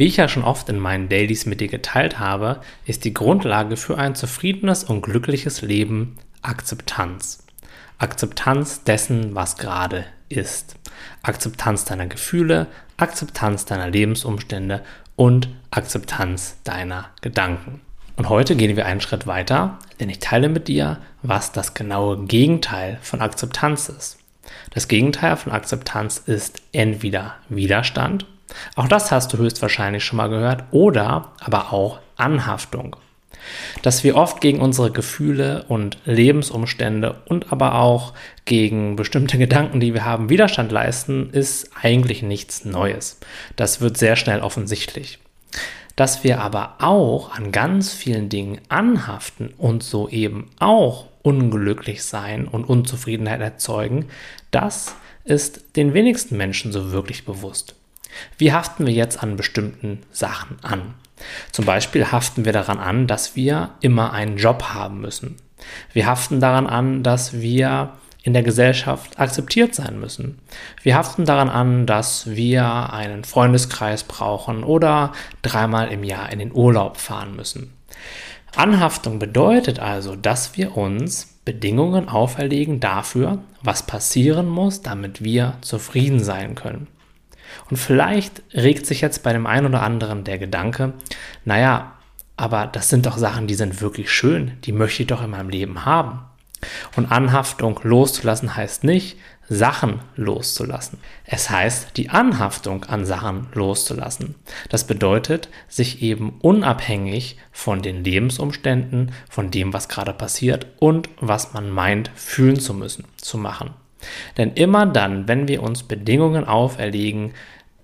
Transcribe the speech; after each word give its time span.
Wie 0.00 0.06
ich 0.06 0.16
ja 0.16 0.28
schon 0.28 0.44
oft 0.44 0.66
in 0.70 0.78
meinen 0.78 1.10
Dailies 1.10 1.44
mit 1.44 1.60
dir 1.60 1.68
geteilt 1.68 2.18
habe, 2.18 2.62
ist 2.86 3.04
die 3.04 3.12
Grundlage 3.12 3.76
für 3.76 3.98
ein 3.98 4.14
zufriedenes 4.14 4.82
und 4.82 5.02
glückliches 5.02 5.60
Leben 5.60 6.16
Akzeptanz. 6.40 7.44
Akzeptanz 7.98 8.82
dessen, 8.82 9.34
was 9.34 9.58
gerade 9.58 10.06
ist. 10.30 10.76
Akzeptanz 11.20 11.84
deiner 11.84 12.06
Gefühle, 12.06 12.66
Akzeptanz 12.96 13.66
deiner 13.66 13.90
Lebensumstände 13.90 14.82
und 15.16 15.50
Akzeptanz 15.70 16.56
deiner 16.64 17.10
Gedanken. 17.20 17.82
Und 18.16 18.30
heute 18.30 18.56
gehen 18.56 18.76
wir 18.76 18.86
einen 18.86 19.02
Schritt 19.02 19.26
weiter, 19.26 19.78
denn 20.00 20.08
ich 20.08 20.20
teile 20.20 20.48
mit 20.48 20.68
dir, 20.68 20.96
was 21.20 21.52
das 21.52 21.74
genaue 21.74 22.24
Gegenteil 22.24 22.98
von 23.02 23.20
Akzeptanz 23.20 23.90
ist. 23.90 24.16
Das 24.70 24.88
Gegenteil 24.88 25.36
von 25.36 25.52
Akzeptanz 25.52 26.16
ist 26.16 26.62
entweder 26.72 27.34
Widerstand, 27.50 28.24
auch 28.76 28.88
das 28.88 29.10
hast 29.10 29.32
du 29.32 29.38
höchstwahrscheinlich 29.38 30.04
schon 30.04 30.16
mal 30.16 30.28
gehört, 30.28 30.64
oder 30.70 31.32
aber 31.40 31.72
auch 31.72 31.98
Anhaftung. 32.16 32.96
Dass 33.82 34.04
wir 34.04 34.16
oft 34.16 34.40
gegen 34.40 34.60
unsere 34.60 34.90
Gefühle 34.90 35.64
und 35.68 35.98
Lebensumstände 36.04 37.22
und 37.26 37.52
aber 37.52 37.76
auch 37.76 38.12
gegen 38.44 38.96
bestimmte 38.96 39.38
Gedanken, 39.38 39.80
die 39.80 39.94
wir 39.94 40.04
haben, 40.04 40.28
Widerstand 40.28 40.72
leisten, 40.72 41.30
ist 41.30 41.70
eigentlich 41.80 42.22
nichts 42.22 42.64
Neues. 42.64 43.18
Das 43.56 43.80
wird 43.80 43.96
sehr 43.96 44.16
schnell 44.16 44.40
offensichtlich. 44.40 45.18
Dass 45.96 46.24
wir 46.24 46.40
aber 46.40 46.76
auch 46.78 47.34
an 47.34 47.52
ganz 47.52 47.92
vielen 47.92 48.28
Dingen 48.28 48.60
anhaften 48.68 49.52
und 49.58 49.82
so 49.82 50.08
eben 50.08 50.50
auch 50.58 51.06
unglücklich 51.22 52.02
sein 52.04 52.46
und 52.48 52.64
Unzufriedenheit 52.64 53.40
erzeugen, 53.40 54.06
das 54.50 54.94
ist 55.24 55.76
den 55.76 55.92
wenigsten 55.92 56.36
Menschen 56.36 56.72
so 56.72 56.92
wirklich 56.92 57.24
bewusst. 57.24 57.74
Wie 58.38 58.52
haften 58.52 58.86
wir 58.86 58.92
jetzt 58.92 59.22
an 59.22 59.36
bestimmten 59.36 60.02
Sachen 60.12 60.56
an? 60.62 60.94
Zum 61.52 61.64
Beispiel 61.64 62.10
haften 62.10 62.44
wir 62.44 62.52
daran 62.52 62.78
an, 62.78 63.06
dass 63.06 63.36
wir 63.36 63.70
immer 63.80 64.12
einen 64.12 64.36
Job 64.36 64.62
haben 64.74 65.00
müssen. 65.00 65.36
Wir 65.92 66.06
haften 66.06 66.40
daran 66.40 66.66
an, 66.66 67.02
dass 67.02 67.40
wir 67.40 67.92
in 68.22 68.32
der 68.32 68.42
Gesellschaft 68.42 69.18
akzeptiert 69.18 69.74
sein 69.74 69.98
müssen. 69.98 70.38
Wir 70.82 70.96
haften 70.96 71.24
daran 71.24 71.48
an, 71.48 71.86
dass 71.86 72.30
wir 72.30 72.92
einen 72.92 73.24
Freundeskreis 73.24 74.04
brauchen 74.04 74.62
oder 74.62 75.12
dreimal 75.42 75.90
im 75.90 76.04
Jahr 76.04 76.30
in 76.30 76.38
den 76.38 76.52
Urlaub 76.52 76.98
fahren 76.98 77.34
müssen. 77.34 77.72
Anhaftung 78.54 79.18
bedeutet 79.18 79.78
also, 79.78 80.16
dass 80.16 80.56
wir 80.56 80.76
uns 80.76 81.38
Bedingungen 81.44 82.08
auferlegen 82.08 82.80
dafür, 82.80 83.38
was 83.62 83.84
passieren 83.84 84.48
muss, 84.48 84.82
damit 84.82 85.22
wir 85.22 85.54
zufrieden 85.62 86.20
sein 86.20 86.54
können. 86.54 86.88
Und 87.70 87.76
vielleicht 87.76 88.42
regt 88.54 88.86
sich 88.86 89.00
jetzt 89.00 89.22
bei 89.22 89.32
dem 89.32 89.46
einen 89.46 89.66
oder 89.66 89.82
anderen 89.82 90.24
der 90.24 90.38
Gedanke, 90.38 90.94
naja, 91.44 91.92
aber 92.36 92.66
das 92.66 92.88
sind 92.88 93.06
doch 93.06 93.18
Sachen, 93.18 93.46
die 93.46 93.54
sind 93.54 93.82
wirklich 93.82 94.10
schön, 94.10 94.52
die 94.64 94.72
möchte 94.72 95.02
ich 95.02 95.08
doch 95.08 95.22
in 95.22 95.30
meinem 95.30 95.50
Leben 95.50 95.84
haben. 95.84 96.20
Und 96.96 97.10
Anhaftung 97.10 97.80
loszulassen 97.82 98.56
heißt 98.56 98.84
nicht, 98.84 99.18
Sachen 99.52 100.00
loszulassen. 100.14 100.98
Es 101.24 101.50
heißt, 101.50 101.96
die 101.96 102.08
Anhaftung 102.10 102.84
an 102.84 103.04
Sachen 103.04 103.48
loszulassen. 103.52 104.36
Das 104.68 104.86
bedeutet, 104.86 105.48
sich 105.68 106.02
eben 106.02 106.38
unabhängig 106.40 107.36
von 107.50 107.82
den 107.82 108.04
Lebensumständen, 108.04 109.12
von 109.28 109.50
dem, 109.50 109.72
was 109.72 109.88
gerade 109.88 110.12
passiert 110.12 110.66
und 110.78 111.08
was 111.20 111.52
man 111.52 111.68
meint, 111.68 112.12
fühlen 112.14 112.60
zu 112.60 112.74
müssen, 112.74 113.04
zu 113.16 113.38
machen. 113.38 113.74
Denn 114.36 114.52
immer 114.52 114.86
dann, 114.86 115.28
wenn 115.28 115.48
wir 115.48 115.62
uns 115.62 115.82
Bedingungen 115.82 116.44
auferlegen, 116.44 117.32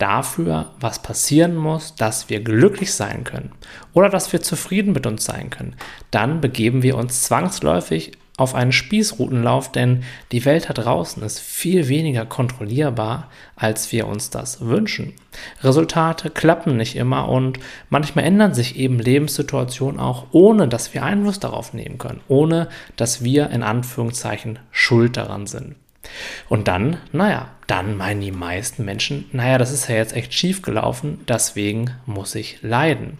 dafür, 0.00 0.70
was 0.80 1.02
passieren 1.02 1.54
muss, 1.54 1.94
dass 1.94 2.28
wir 2.30 2.40
glücklich 2.40 2.94
sein 2.94 3.24
können 3.24 3.52
oder 3.92 4.08
dass 4.08 4.32
wir 4.32 4.40
zufrieden 4.40 4.92
mit 4.92 5.06
uns 5.06 5.24
sein 5.24 5.50
können, 5.50 5.76
dann 6.10 6.40
begeben 6.40 6.82
wir 6.82 6.96
uns 6.96 7.22
zwangsläufig 7.24 8.12
auf 8.40 8.54
einen 8.54 8.72
Spießrutenlauf, 8.72 9.70
denn 9.70 10.02
die 10.32 10.46
Welt 10.46 10.70
da 10.70 10.72
draußen 10.72 11.22
ist 11.22 11.40
viel 11.40 11.88
weniger 11.88 12.24
kontrollierbar, 12.24 13.28
als 13.54 13.92
wir 13.92 14.06
uns 14.06 14.30
das 14.30 14.62
wünschen. 14.62 15.12
Resultate 15.62 16.30
klappen 16.30 16.78
nicht 16.78 16.96
immer 16.96 17.28
und 17.28 17.60
manchmal 17.90 18.24
ändern 18.24 18.54
sich 18.54 18.76
eben 18.76 18.98
Lebenssituationen 18.98 20.00
auch, 20.00 20.28
ohne 20.32 20.68
dass 20.68 20.94
wir 20.94 21.04
Einfluss 21.04 21.38
darauf 21.38 21.74
nehmen 21.74 21.98
können, 21.98 22.22
ohne 22.28 22.68
dass 22.96 23.22
wir 23.22 23.50
in 23.50 23.62
Anführungszeichen 23.62 24.58
schuld 24.70 25.18
daran 25.18 25.46
sind. 25.46 25.76
Und 26.48 26.68
dann, 26.68 26.98
naja, 27.12 27.50
dann 27.66 27.96
meinen 27.96 28.20
die 28.20 28.32
meisten 28.32 28.84
Menschen, 28.84 29.26
naja, 29.32 29.58
das 29.58 29.72
ist 29.72 29.88
ja 29.88 29.96
jetzt 29.96 30.14
echt 30.14 30.34
schief 30.34 30.62
gelaufen, 30.62 31.20
deswegen 31.28 31.90
muss 32.06 32.34
ich 32.34 32.62
leiden 32.62 33.18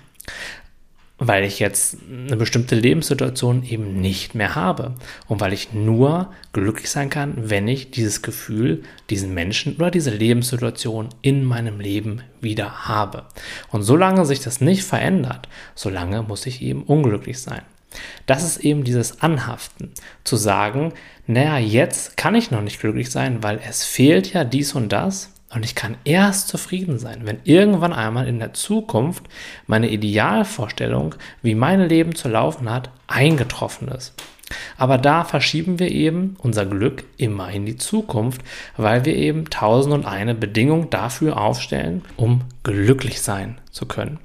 weil 1.21 1.45
ich 1.45 1.59
jetzt 1.59 1.99
eine 2.09 2.37
bestimmte 2.37 2.75
Lebenssituation 2.75 3.63
eben 3.63 4.01
nicht 4.01 4.35
mehr 4.35 4.55
habe 4.55 4.95
und 5.29 5.39
weil 5.41 5.53
ich 5.53 5.75
nur 5.75 6.33
glücklich 6.55 6.91
sein 6.91 7.11
kann, 7.11 7.35
wenn 7.37 7.69
ich 7.69 7.91
dieses 7.91 8.23
Gefühl, 8.23 8.83
diesen 9.11 9.35
Menschen 9.35 9.77
oder 9.77 9.91
diese 9.91 10.11
Lebenssituation 10.11 11.11
in 11.21 11.45
meinem 11.45 11.79
Leben 11.79 12.23
wieder 12.41 12.89
habe. 12.89 13.27
Und 13.71 13.83
solange 13.83 14.25
sich 14.25 14.41
das 14.41 14.63
nicht 14.63 14.83
verändert, 14.83 15.47
solange 15.75 16.23
muss 16.23 16.47
ich 16.47 16.63
eben 16.63 16.85
unglücklich 16.85 17.39
sein. 17.39 17.63
Das 18.27 18.45
ist 18.45 18.59
eben 18.59 18.85
dieses 18.85 19.23
Anhaften, 19.23 19.93
zu 20.25 20.37
sagen, 20.37 20.93
naja, 21.27 21.59
jetzt 21.59 22.17
kann 22.17 22.35
ich 22.35 22.51
noch 22.51 22.63
nicht 22.63 22.81
glücklich 22.81 23.11
sein, 23.11 23.43
weil 23.43 23.61
es 23.69 23.85
fehlt 23.85 24.33
ja 24.33 24.45
dies 24.45 24.75
und 24.75 24.91
das 24.93 25.31
und 25.53 25.65
ich 25.65 25.75
kann 25.75 25.97
erst 26.05 26.49
zufrieden 26.49 26.99
sein, 26.99 27.23
wenn 27.25 27.41
irgendwann 27.45 27.93
einmal 27.93 28.29
in 28.29 28.39
der 28.39 28.53
Zukunft 28.53 29.25
meine 29.67 29.89
Idealvorstellung, 29.91 31.17
wie 31.43 31.57
mein 31.57 31.81
Leben 31.89 32.15
zu 32.15 32.29
laufen 32.29 32.71
hat, 32.71 32.91
eingetroffen 33.09 33.89
ist. 33.89 34.15
Aber 34.77 34.99
da 34.99 35.25
verschieben 35.25 35.79
wir 35.79 35.91
eben 35.91 36.37
unser 36.39 36.67
Glück 36.67 37.05
immer 37.17 37.51
in 37.51 37.67
die 37.67 37.77
Zukunft, 37.77 38.43
weil 38.77 39.05
wir 39.05 39.15
eben 39.15 39.51
tausend 39.51 39.95
und 39.95 40.07
eine 40.07 40.35
Bedingung 40.35 40.91
dafür 40.91 41.37
aufstellen, 41.37 42.03
um 42.17 42.43
glücklich 42.63 43.21
sein 43.21 43.59
zu 43.71 43.87
können. 43.87 44.19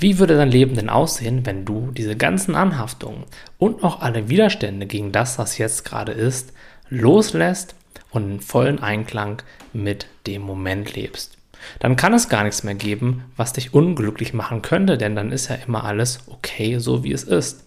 Wie 0.00 0.18
würde 0.18 0.36
dein 0.36 0.50
Leben 0.50 0.74
denn 0.76 0.88
aussehen, 0.88 1.44
wenn 1.44 1.64
du 1.64 1.90
diese 1.92 2.16
ganzen 2.16 2.54
Anhaftungen 2.54 3.24
und 3.58 3.82
auch 3.82 4.00
alle 4.00 4.28
Widerstände 4.28 4.86
gegen 4.86 5.12
das, 5.12 5.38
was 5.38 5.58
jetzt 5.58 5.84
gerade 5.84 6.12
ist, 6.12 6.52
loslässt 6.88 7.74
und 8.10 8.30
in 8.30 8.40
vollen 8.40 8.80
Einklang 8.80 9.42
mit 9.72 10.06
dem 10.26 10.42
Moment 10.42 10.94
lebst. 10.94 11.36
Dann 11.80 11.96
kann 11.96 12.14
es 12.14 12.28
gar 12.28 12.44
nichts 12.44 12.62
mehr 12.62 12.74
geben, 12.74 13.24
was 13.36 13.52
dich 13.52 13.74
unglücklich 13.74 14.32
machen 14.32 14.62
könnte, 14.62 14.96
denn 14.96 15.16
dann 15.16 15.32
ist 15.32 15.48
ja 15.48 15.56
immer 15.66 15.84
alles 15.84 16.20
okay, 16.28 16.78
so 16.78 17.04
wie 17.04 17.12
es 17.12 17.24
ist. 17.24 17.64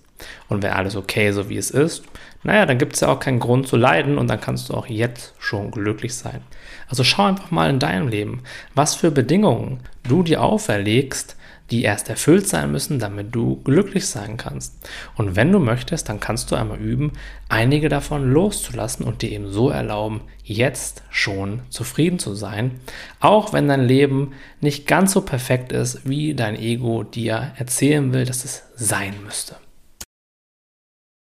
Und 0.47 0.61
wenn 0.61 0.71
alles 0.71 0.95
okay, 0.95 1.31
so 1.31 1.49
wie 1.49 1.57
es 1.57 1.71
ist, 1.71 2.03
naja, 2.43 2.65
dann 2.65 2.77
gibt 2.77 2.93
es 2.93 3.01
ja 3.01 3.07
auch 3.07 3.19
keinen 3.19 3.39
Grund 3.39 3.67
zu 3.67 3.75
leiden 3.75 4.17
und 4.17 4.29
dann 4.29 4.39
kannst 4.39 4.69
du 4.69 4.73
auch 4.73 4.87
jetzt 4.87 5.33
schon 5.39 5.71
glücklich 5.71 6.15
sein. 6.15 6.41
Also 6.87 7.03
schau 7.03 7.25
einfach 7.25 7.51
mal 7.51 7.69
in 7.69 7.79
deinem 7.79 8.07
Leben, 8.07 8.43
was 8.75 8.95
für 8.95 9.11
Bedingungen 9.11 9.79
du 10.07 10.23
dir 10.23 10.41
auferlegst, 10.41 11.35
die 11.71 11.83
erst 11.83 12.09
erfüllt 12.09 12.47
sein 12.47 12.71
müssen, 12.71 12.99
damit 12.99 13.33
du 13.33 13.61
glücklich 13.63 14.05
sein 14.07 14.37
kannst. 14.37 14.73
Und 15.15 15.35
wenn 15.35 15.51
du 15.51 15.59
möchtest, 15.59 16.09
dann 16.09 16.19
kannst 16.19 16.51
du 16.51 16.55
einmal 16.55 16.79
üben, 16.79 17.13
einige 17.49 17.89
davon 17.89 18.31
loszulassen 18.31 19.05
und 19.05 19.21
dir 19.21 19.31
eben 19.31 19.51
so 19.51 19.69
erlauben, 19.69 20.21
jetzt 20.43 21.03
schon 21.09 21.61
zufrieden 21.69 22.19
zu 22.19 22.35
sein, 22.35 22.79
auch 23.19 23.53
wenn 23.53 23.67
dein 23.67 23.85
Leben 23.85 24.33
nicht 24.59 24.85
ganz 24.85 25.13
so 25.13 25.21
perfekt 25.21 25.71
ist, 25.71 26.07
wie 26.07 26.35
dein 26.35 26.55
Ego 26.55 27.03
dir 27.03 27.53
erzählen 27.57 28.13
will, 28.13 28.25
dass 28.25 28.43
es 28.43 28.63
sein 28.75 29.13
müsste. 29.23 29.55